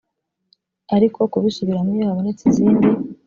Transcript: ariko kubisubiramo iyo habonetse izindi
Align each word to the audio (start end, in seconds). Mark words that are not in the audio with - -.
ariko 0.95 1.19
kubisubiramo 1.31 1.91
iyo 1.95 2.05
habonetse 2.09 2.43
izindi 2.51 2.87